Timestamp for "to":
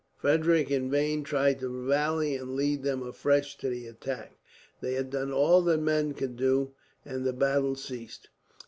1.59-1.69, 3.59-3.69